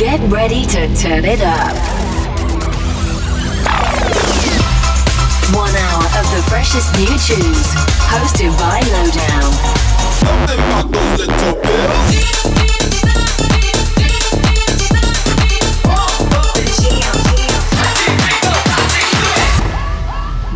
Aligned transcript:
Get 0.00 0.18
ready 0.32 0.64
to 0.64 0.94
turn 0.96 1.26
it 1.26 1.42
up. 1.42 1.76
One 5.54 5.76
hour 5.76 6.04
of 6.18 6.26
the 6.32 6.42
freshest 6.48 6.90
new 6.96 7.04
tunes, 7.18 7.74
hosted 8.08 8.50
by 8.58 8.80
Lowdown. 8.94 9.50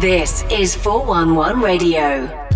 This 0.00 0.42
is 0.50 0.74
411 0.74 1.60
Radio. 1.60 2.53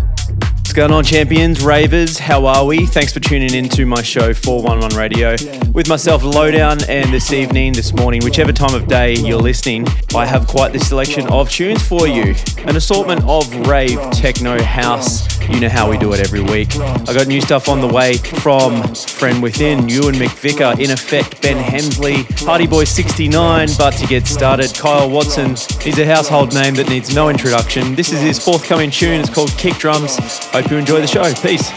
Going 0.79 0.93
on, 0.93 1.03
champions, 1.03 1.61
ravers? 1.61 2.17
How 2.17 2.45
are 2.45 2.65
we? 2.65 2.85
Thanks 2.85 3.11
for 3.11 3.19
tuning 3.19 3.53
in 3.53 3.67
to 3.67 3.85
my 3.85 4.01
show 4.01 4.33
411 4.33 4.97
Radio 4.97 5.31
with 5.73 5.89
myself, 5.89 6.23
Lowdown, 6.23 6.77
and 6.87 7.13
this 7.13 7.33
evening, 7.33 7.73
this 7.73 7.91
morning, 7.91 8.23
whichever 8.23 8.53
time 8.53 8.73
of 8.73 8.87
day 8.87 9.13
you're 9.15 9.41
listening, 9.41 9.85
I 10.15 10.25
have 10.25 10.47
quite 10.47 10.71
the 10.71 10.79
selection 10.79 11.27
of 11.33 11.49
tunes 11.49 11.85
for 11.85 12.07
you. 12.07 12.33
An 12.59 12.77
assortment 12.77 13.25
of 13.25 13.53
rave, 13.67 13.99
techno, 14.11 14.63
house. 14.63 15.38
You 15.49 15.59
know 15.59 15.69
how 15.69 15.89
we 15.89 15.97
do 15.97 16.13
it 16.13 16.19
every 16.19 16.41
week. 16.41 16.75
I 16.77 17.13
got 17.13 17.27
new 17.27 17.41
stuff 17.41 17.67
on 17.67 17.81
the 17.81 17.87
way 17.87 18.17
from 18.17 18.81
Friend 18.93 19.41
Within, 19.41 19.89
Ewan 19.89 20.15
McVicar, 20.15 20.79
In 20.79 20.91
Effect, 20.91 21.41
Ben 21.41 21.61
Hemsley, 21.61 22.23
Partyboi69. 22.45 23.77
But 23.77 23.91
to 23.91 24.07
get 24.07 24.27
started, 24.27 24.73
Kyle 24.75 25.09
Watson. 25.09 25.55
He's 25.81 25.97
a 25.97 26.05
household 26.05 26.53
name 26.53 26.75
that 26.75 26.87
needs 26.87 27.13
no 27.13 27.29
introduction. 27.29 27.95
This 27.95 28.13
is 28.13 28.21
his 28.21 28.39
forthcoming 28.39 28.91
tune. 28.91 29.19
It's 29.19 29.29
called 29.29 29.51
Kick 29.57 29.75
Drums. 29.75 30.17
Hope 30.47 30.69
you 30.71 30.77
enjoy 30.77 31.01
the 31.01 31.07
show. 31.07 31.33
Peace. 31.41 31.69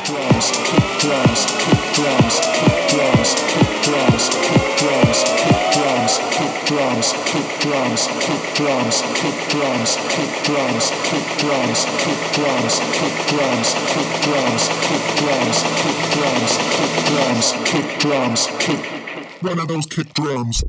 One 19.41 19.59
of 19.59 19.69
those 19.69 19.87
kick 19.87 20.13
drums. 20.13 20.63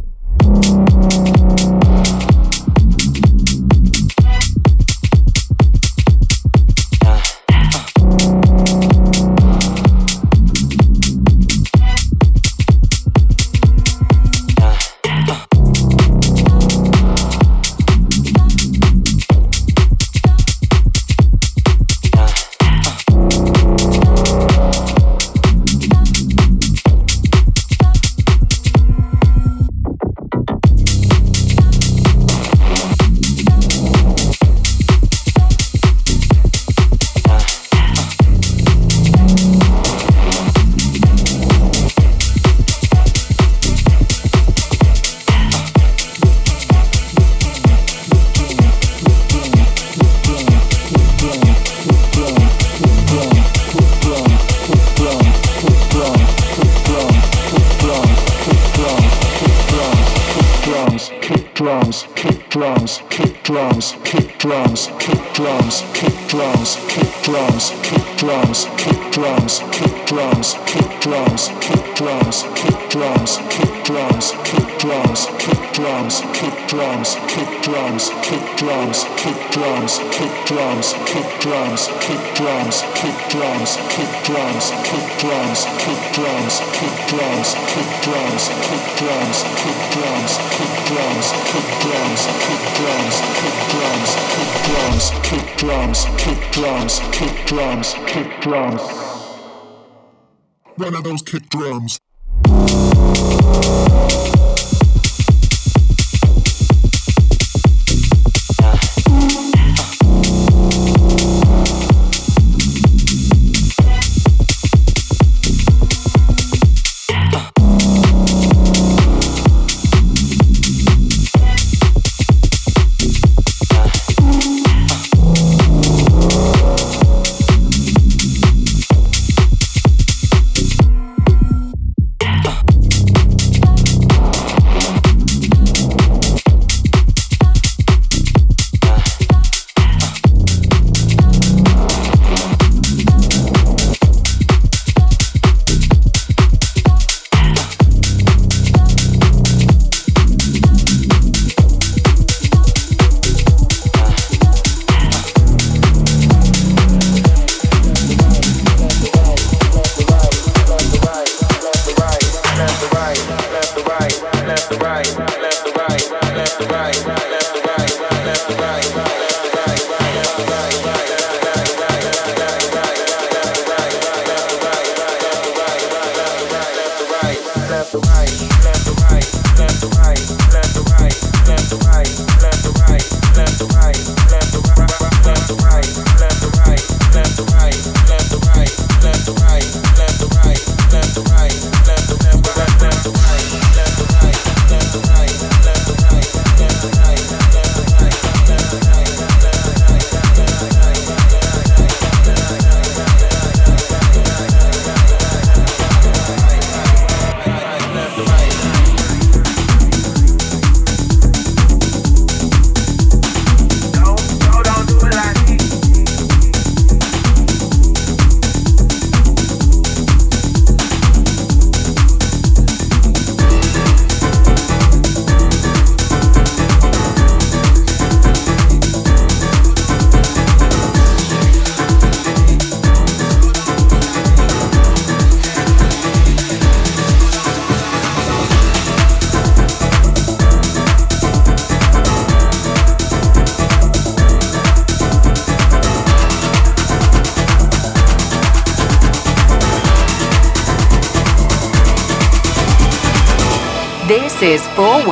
One 100.78 100.96
of 100.96 101.04
those 101.04 101.22
kick 101.22 101.50
drums. 101.50 102.00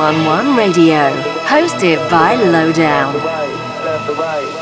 411 0.02 0.56
Radio, 0.56 1.12
hosted 1.46 2.10
by 2.10 2.34
Lowdown. 2.34 3.14
Left 3.14 3.22
to 3.22 3.28
right, 3.28 3.84
left 3.84 4.06
to 4.08 4.14
right, 4.14 4.61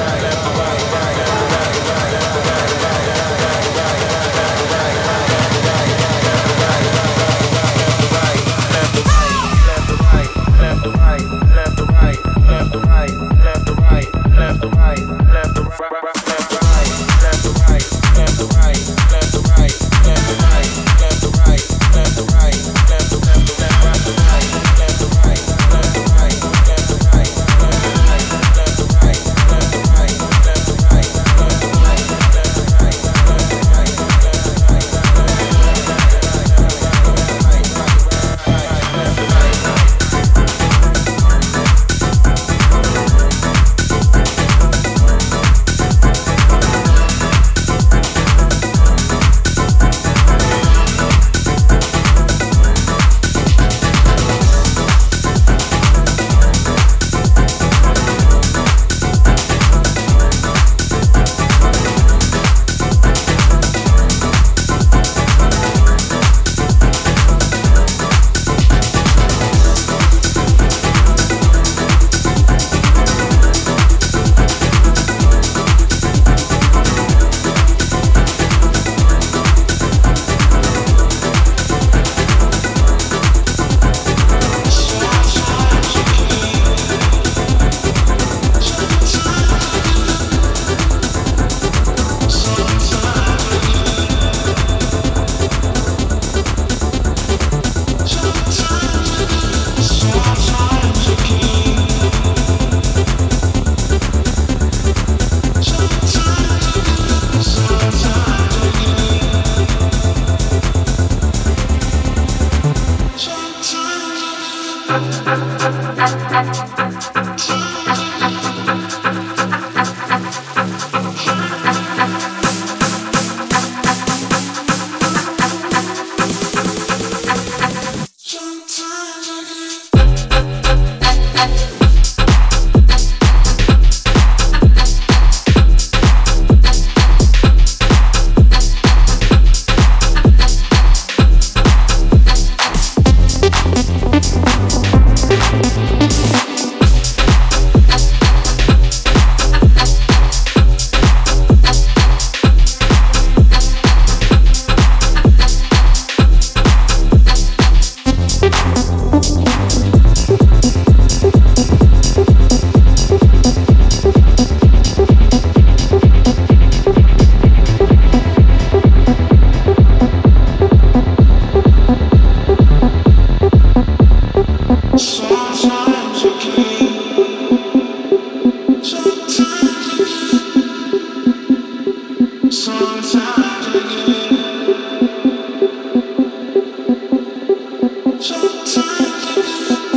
Right. 0.01 0.40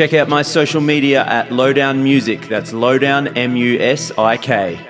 Check 0.00 0.14
out 0.14 0.30
my 0.30 0.40
social 0.40 0.80
media 0.80 1.26
at 1.26 1.52
Lowdown 1.52 2.02
Music. 2.02 2.48
That's 2.48 2.72
Lowdown 2.72 3.36
M 3.36 3.54
U 3.54 3.78
S 3.78 4.10
I 4.16 4.38
K. 4.38 4.89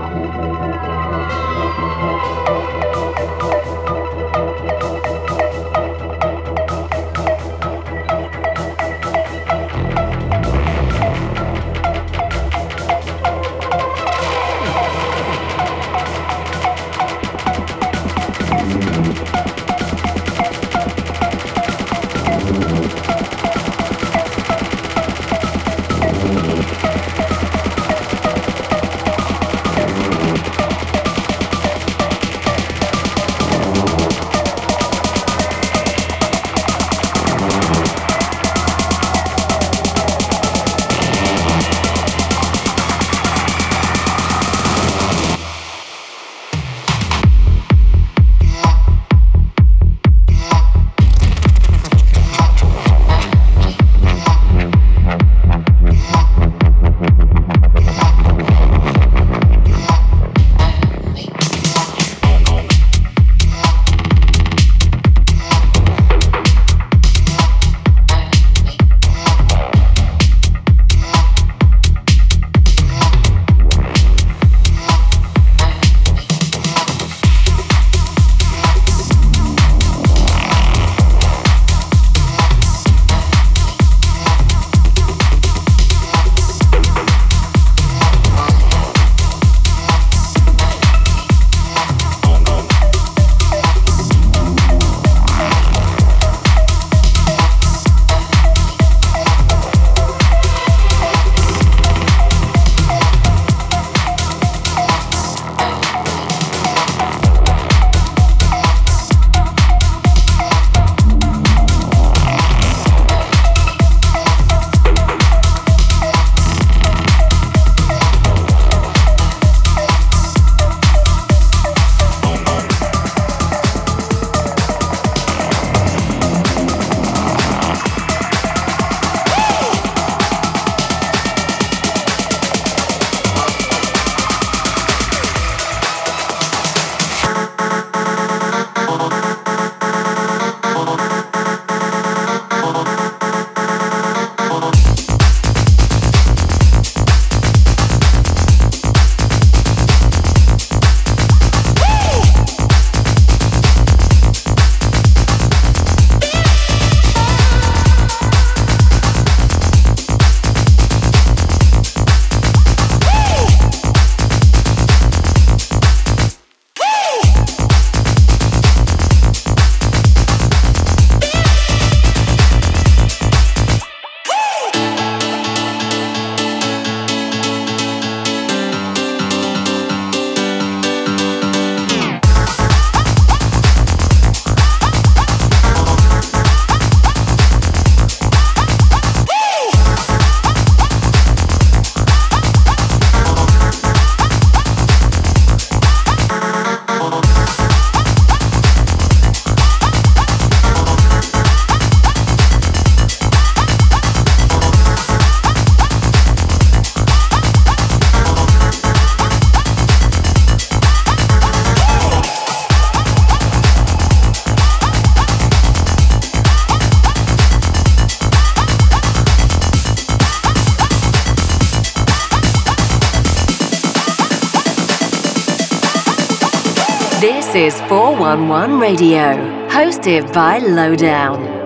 One 228.31 228.79
Radio, 228.79 229.35
hosted 229.67 230.33
by 230.33 230.59
Lowdown. 230.59 231.60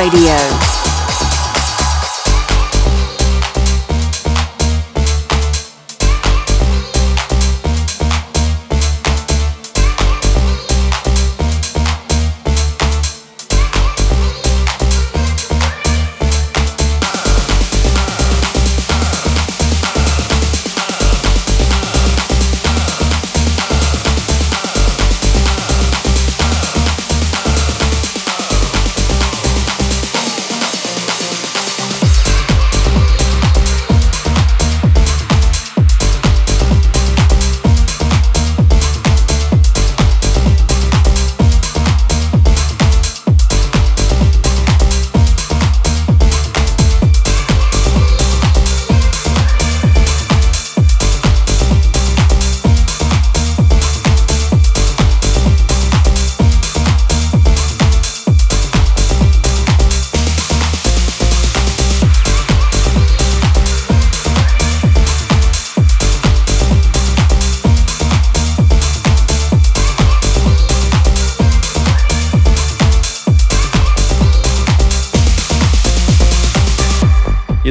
Radio. 0.00 0.49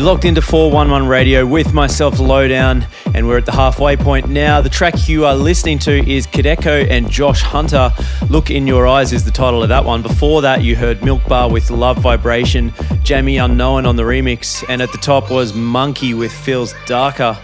Locked 0.09 0.25
into 0.25 0.41
411 0.41 1.07
Radio 1.07 1.45
with 1.45 1.71
myself, 1.71 2.19
Lowdown, 2.19 2.87
and 3.13 3.27
we're 3.27 3.37
at 3.37 3.45
the 3.45 3.51
halfway 3.51 3.95
point 3.95 4.27
now. 4.27 4.59
The 4.59 4.67
track 4.67 5.07
you 5.07 5.23
are 5.25 5.35
listening 5.35 5.77
to 5.79 6.11
is 6.11 6.25
Kideko 6.25 6.89
and 6.89 7.11
Josh 7.11 7.43
Hunter. 7.43 7.91
Look 8.27 8.49
in 8.49 8.65
Your 8.65 8.87
Eyes 8.87 9.13
is 9.13 9.23
the 9.23 9.29
title 9.29 9.61
of 9.61 9.69
that 9.69 9.85
one. 9.85 10.01
Before 10.01 10.41
that, 10.41 10.63
you 10.63 10.75
heard 10.75 11.03
Milk 11.03 11.23
Bar 11.27 11.51
with 11.51 11.69
Love 11.69 11.99
Vibration, 11.99 12.73
Jamie 13.03 13.37
Unknown 13.37 13.85
on 13.85 13.97
the 13.97 14.01
remix, 14.01 14.65
and 14.67 14.81
at 14.81 14.91
the 14.91 14.97
top 14.97 15.29
was 15.29 15.53
Monkey 15.53 16.15
with 16.15 16.33
Feels 16.33 16.73
Darker. 16.87 17.37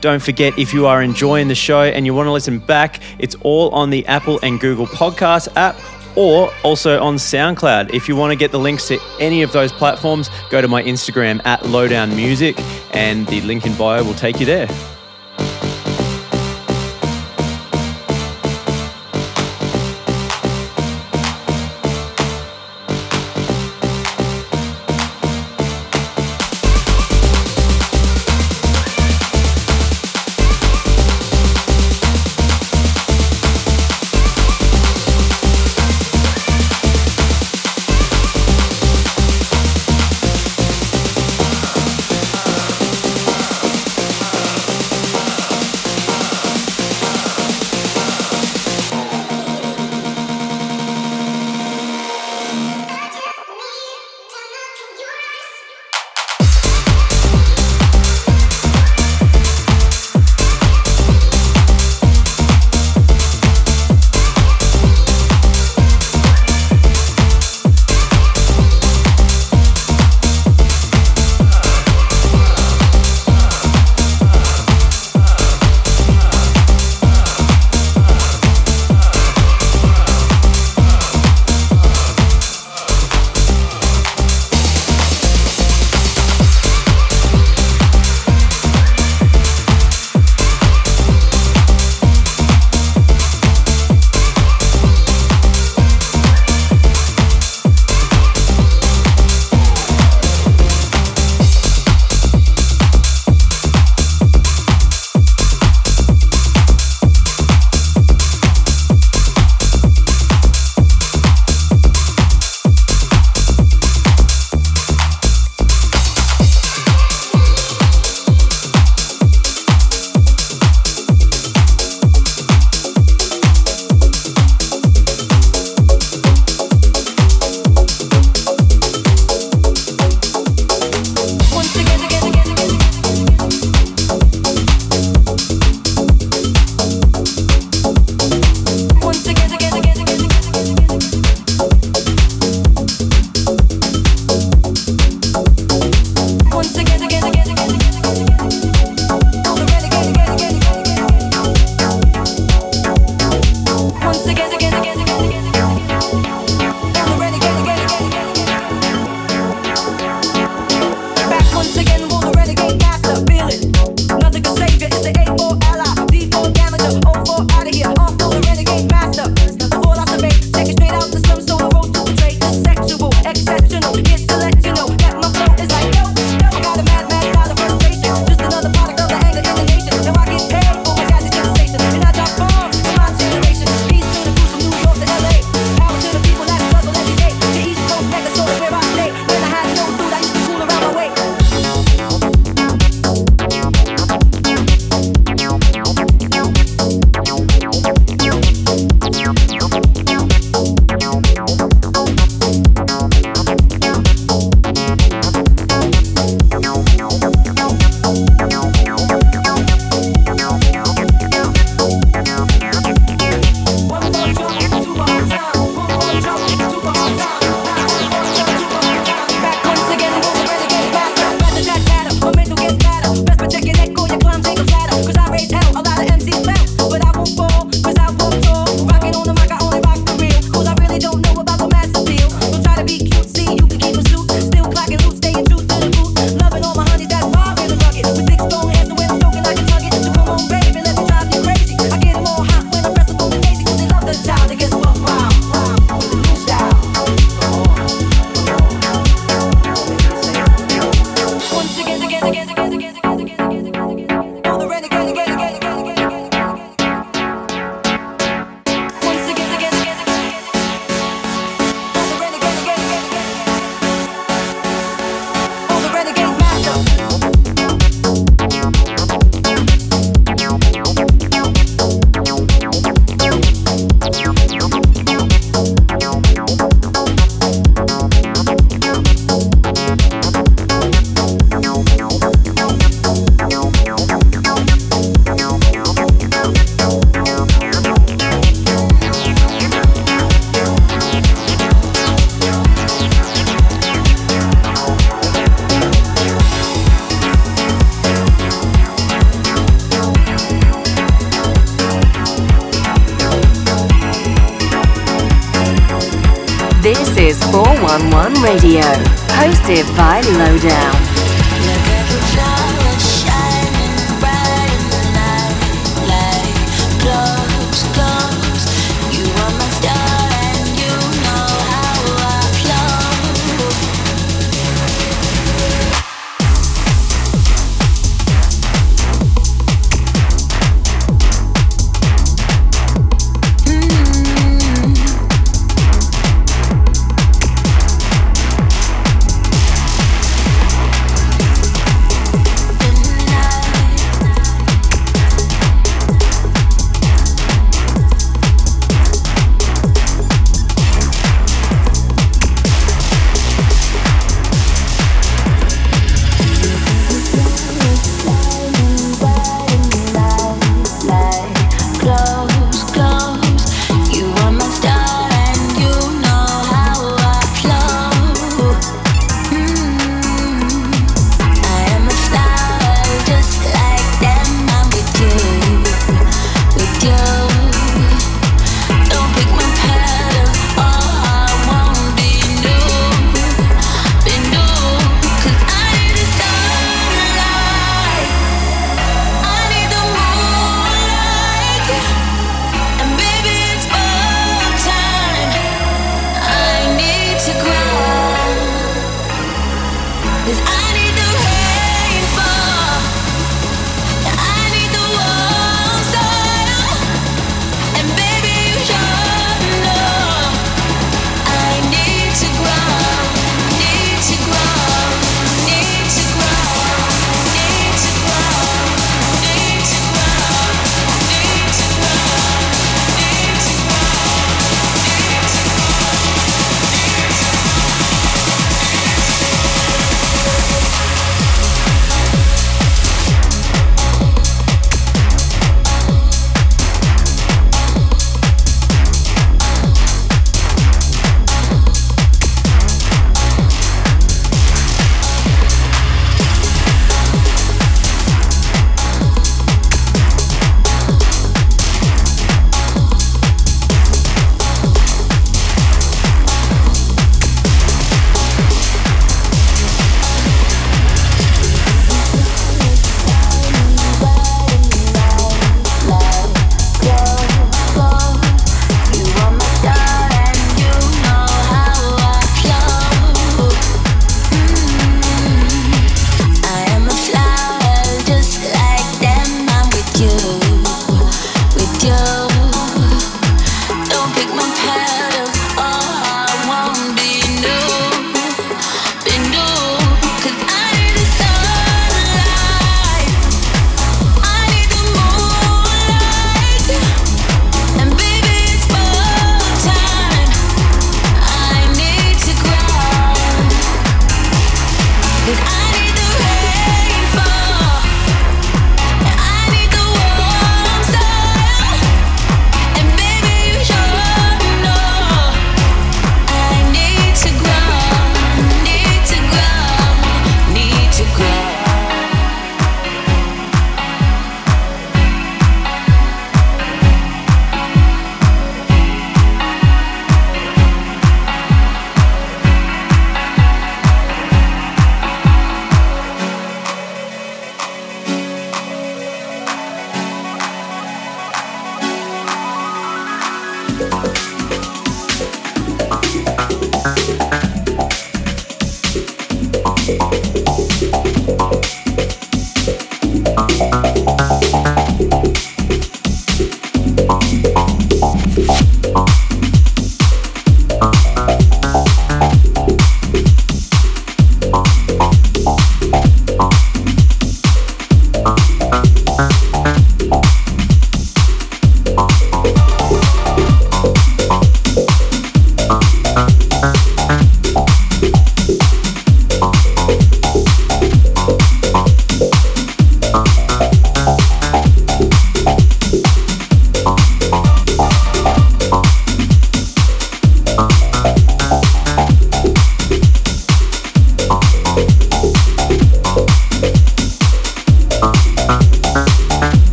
Don't 0.00 0.20
forget, 0.20 0.58
if 0.58 0.74
you 0.74 0.86
are 0.86 1.00
enjoying 1.00 1.46
the 1.46 1.54
show 1.54 1.82
and 1.82 2.04
you 2.04 2.14
want 2.14 2.26
to 2.26 2.32
listen 2.32 2.58
back, 2.58 3.00
it's 3.20 3.36
all 3.42 3.70
on 3.70 3.90
the 3.90 4.04
Apple 4.08 4.40
and 4.42 4.58
Google 4.58 4.88
Podcast 4.88 5.54
app 5.54 5.76
or 6.16 6.52
also 6.62 7.00
on 7.02 7.16
SoundCloud. 7.16 7.94
If 7.94 8.08
you 8.08 8.16
want 8.16 8.32
to 8.32 8.36
get 8.36 8.50
the 8.50 8.58
links 8.58 8.88
to 8.88 8.98
any 9.18 9.42
of 9.42 9.52
those 9.52 9.72
platforms, 9.72 10.30
go 10.50 10.60
to 10.60 10.68
my 10.68 10.82
Instagram 10.82 11.40
at 11.44 11.66
Lowdown 11.66 12.14
Music, 12.14 12.58
and 12.92 13.26
the 13.28 13.40
link 13.42 13.66
in 13.66 13.76
bio 13.76 14.04
will 14.04 14.14
take 14.14 14.40
you 14.40 14.46
there. 14.46 14.68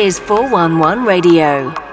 Is 0.00 0.18
411 0.18 1.04
Radio. 1.04 1.89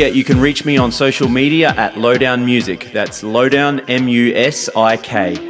Forget 0.00 0.16
you 0.16 0.24
can 0.24 0.40
reach 0.40 0.64
me 0.64 0.78
on 0.78 0.90
social 0.90 1.28
media 1.28 1.74
at 1.76 1.98
Lowdown 1.98 2.46
Musik. 2.46 2.90
That's 2.90 3.22
Lowdown 3.22 3.80
M 3.80 4.08
U 4.08 4.34
S 4.34 4.70
I 4.74 4.96
K. 4.96 5.49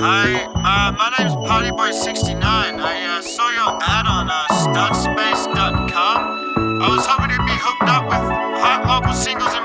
Hi, 0.00 0.46
uh, 0.54 0.92
my 0.94 1.10
name's 1.18 1.34
Partyboi69. 1.34 2.38
I 2.46 3.18
uh, 3.18 3.20
saw 3.20 3.50
your 3.50 3.82
ad 3.82 4.06
on 4.06 4.30
uh, 4.30 4.46
StartSpace.com. 4.62 6.18
I 6.78 6.86
was 6.86 7.04
hoping 7.04 7.34
to 7.34 7.42
be 7.42 7.58
hooked 7.58 7.90
up 7.90 8.06
with 8.06 8.22
hot 8.62 8.86
local 8.86 9.12
singles 9.12 9.57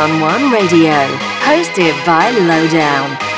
111 0.00 0.50
Radio, 0.50 0.96
hosted 1.44 1.92
by 2.06 2.30
Lowdown. 2.30 3.29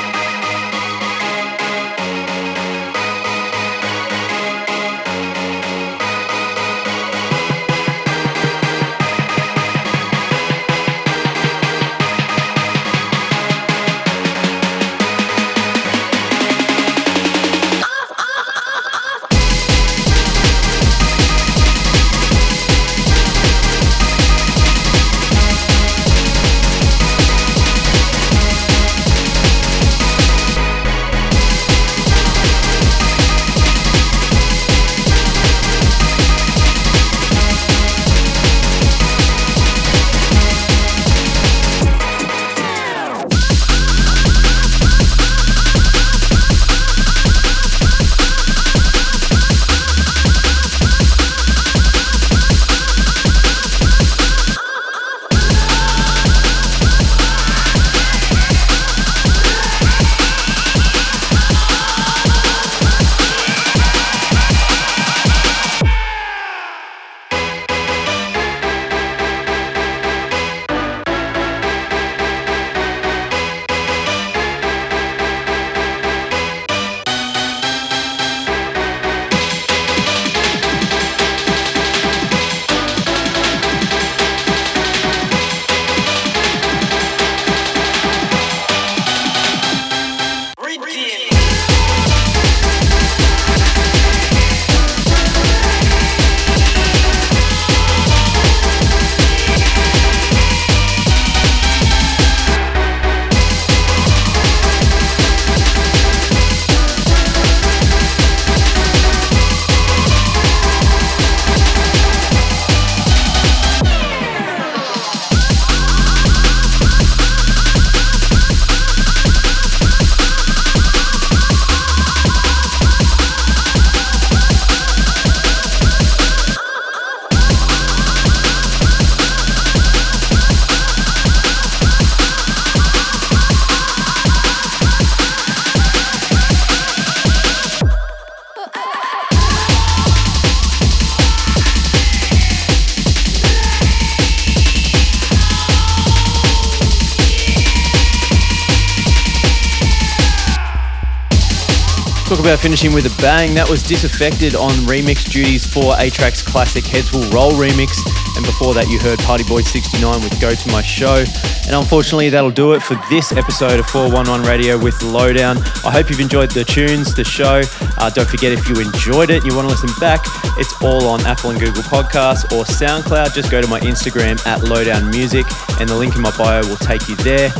About 152.43 152.59
finishing 152.59 152.93
with 152.93 153.05
a 153.05 153.21
bang. 153.21 153.53
That 153.55 153.69
was 153.69 153.81
Disaffected 153.81 154.53
on 154.53 154.69
remix 154.83 155.23
duties 155.31 155.65
for 155.65 155.95
A-Trak's 155.95 156.41
classic 156.41 156.83
Heads 156.83 157.13
Will 157.13 157.23
Roll 157.31 157.53
remix. 157.53 157.95
And 158.35 158.45
before 158.45 158.73
that, 158.73 158.89
you 158.89 158.99
heard 158.99 159.17
Partyboi69 159.19 160.21
with 160.21 160.35
Go 160.41 160.53
To 160.53 160.67
My 160.69 160.81
Show. 160.81 161.23
And 161.67 161.73
unfortunately, 161.73 162.27
that'll 162.27 162.51
do 162.51 162.73
it 162.73 162.83
for 162.83 162.99
this 163.09 163.31
episode 163.31 163.79
of 163.79 163.87
411 163.87 164.45
Radio 164.45 164.77
with 164.77 165.01
Lowdown. 165.01 165.57
I 165.87 165.91
hope 165.95 166.09
you've 166.09 166.19
enjoyed 166.19 166.51
the 166.51 166.65
tunes, 166.65 167.15
the 167.15 167.23
show. 167.23 167.63
Uh, 167.97 168.09
don't 168.09 168.27
forget, 168.27 168.51
if 168.51 168.67
you 168.67 168.75
enjoyed 168.75 169.29
it 169.29 169.43
and 169.43 169.45
you 169.47 169.55
want 169.55 169.69
to 169.69 169.73
listen 169.73 169.89
back, 170.01 170.19
it's 170.59 170.75
all 170.83 171.07
on 171.07 171.25
Apple 171.25 171.51
and 171.51 171.59
Google 171.61 171.83
Podcasts 171.83 172.43
or 172.51 172.67
SoundCloud. 172.67 173.33
Just 173.33 173.51
go 173.51 173.61
to 173.61 173.67
my 173.69 173.79
Instagram 173.79 174.35
at 174.45 174.67
Lowdown 174.67 175.09
Musik, 175.11 175.47
and 175.79 175.87
the 175.87 175.95
link 175.95 176.17
in 176.17 176.21
my 176.21 176.35
bio 176.35 176.59
will 176.67 176.75
take 176.75 177.07
you 177.07 177.15
there. 177.23 177.55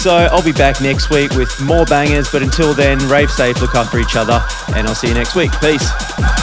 So 0.00 0.16
I'll 0.16 0.42
be 0.42 0.52
back 0.52 0.80
next 0.80 1.10
week 1.10 1.32
with 1.32 1.60
more 1.60 1.84
bangers, 1.84 2.32
but 2.32 2.42
until 2.42 2.72
then, 2.72 2.98
rave 3.06 3.30
safe, 3.30 3.60
look 3.60 3.74
after 3.74 3.98
each 3.98 4.16
other, 4.16 4.42
and 4.74 4.88
I'll 4.88 4.94
see 4.94 5.08
you 5.08 5.14
next 5.14 5.34
week. 5.34 5.52
Peace. 5.60 6.39